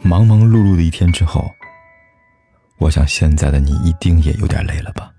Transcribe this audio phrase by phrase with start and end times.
[0.00, 1.50] 忙忙碌碌的一天之后，
[2.78, 5.12] 我想现在的你一定也有点累了吧？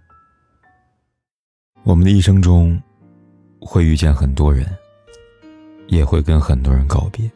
[1.84, 2.82] 我们的一生中，
[3.60, 4.66] 会遇见很多人，
[5.88, 7.30] 也会跟很多人告别。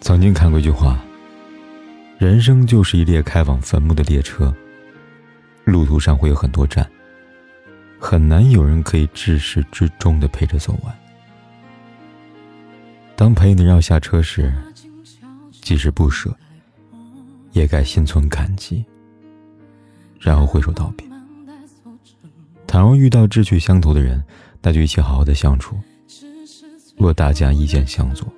[0.00, 0.98] 曾经看过一句话：
[2.18, 4.54] 人生就是一列开往坟墓的列车，
[5.64, 6.88] 路途上会有很多站，
[7.98, 10.94] 很难有人可以至始至终的陪着走完。
[13.14, 14.52] 当陪你绕下车时，
[15.62, 16.36] 即使不舍，
[17.52, 18.84] 也该心存感激，
[20.20, 21.06] 然后挥手道别。
[22.66, 24.22] 倘若遇到志趣相投的人，
[24.60, 25.78] 那就一起好好的相处。
[26.96, 28.30] 若大家意见相左，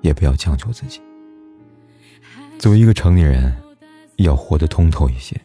[0.00, 1.00] 也不要强求自己。
[2.58, 3.54] 作为一个成年人，
[4.16, 5.38] 要活得通透一些。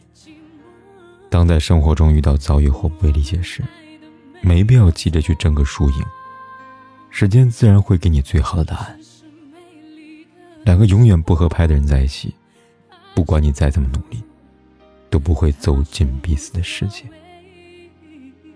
[1.28, 3.62] 当在生活中遇到遭遇或不被理解时，
[4.40, 6.04] 没必要急着去争个输赢。
[7.10, 8.97] 时间自然会给你最好的答案。
[10.64, 12.34] 两个永远不合拍的人在一起，
[13.14, 14.22] 不管你再怎么努力，
[15.10, 17.04] 都不会走进彼此的世界。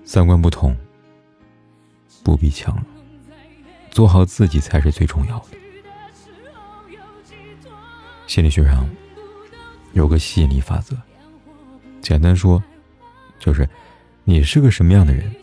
[0.05, 0.77] 三观不同，
[2.23, 2.85] 不必强融，
[3.91, 5.47] 做好自己才是最重要的。
[8.27, 8.89] 心理学上
[9.93, 10.97] 有个吸引力法则，
[12.01, 12.63] 简单说，
[13.39, 13.69] 就是
[14.25, 15.35] 你是个什么样的人，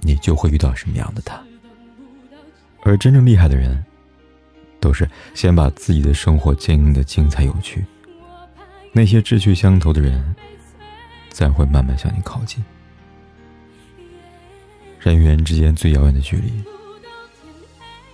[0.00, 1.42] 你就会遇到什么样的他。
[2.82, 3.84] 而真正厉害的人，
[4.82, 7.86] 都是先把自己的生活经营的精彩有趣，
[8.90, 10.34] 那些志趣相投的人，
[11.30, 12.62] 自然会慢慢向你靠近。
[14.98, 16.52] 人与人之间最遥远的距离，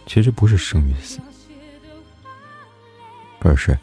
[0.06, 1.20] 其实不是生与死，
[3.41, 3.77] 而是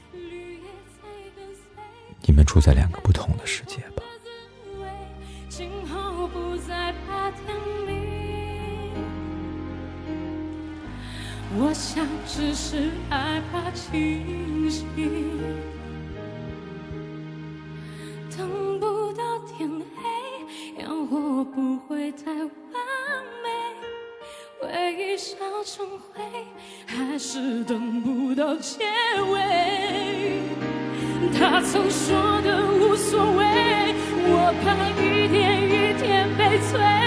[2.22, 4.04] 你们处在两个不同的世界吧。
[11.58, 14.84] 我想只是害怕清醒，
[18.38, 19.84] 等不到天黑，
[20.80, 22.44] 烟火不会太完
[23.42, 23.48] 美，
[24.60, 26.22] 回忆烧成灰，
[26.86, 28.84] 还是等不到结
[29.32, 30.42] 尾。
[31.40, 33.96] 他曾说的无所谓，
[34.28, 37.05] 我怕一天一天被摧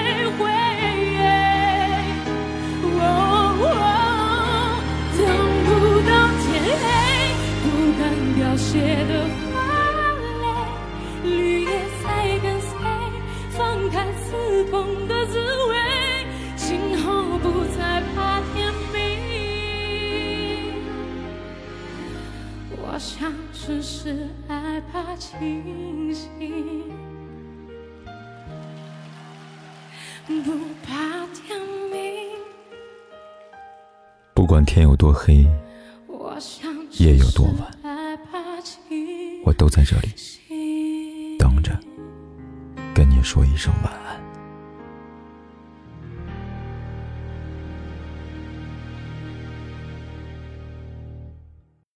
[8.78, 9.12] 写的
[9.50, 9.58] 花
[10.40, 11.70] 蕾，绿叶
[12.04, 12.06] 在
[12.38, 12.70] 跟随，
[13.50, 15.74] 放开刺痛的滋味，
[16.54, 18.96] 今后不再怕天明。
[22.80, 26.30] 我想只是害怕清醒，
[30.24, 30.32] 不
[30.86, 31.58] 怕天
[31.90, 31.98] 明。
[34.34, 35.44] 不管天有多黑，
[36.92, 37.77] 夜有多晚。
[39.48, 40.10] 我都在这里
[41.38, 41.72] 等着，
[42.94, 44.27] 跟你说一声晚安。